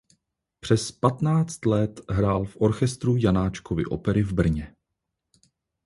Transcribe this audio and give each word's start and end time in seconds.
Přes 0.59 0.91
patnáct 0.91 1.65
let 1.65 2.01
hrál 2.09 2.45
v 2.45 2.57
orchestru 2.61 3.15
Janáčkovy 3.17 3.85
opery 3.85 4.23
v 4.23 4.33
Brně. 4.33 4.75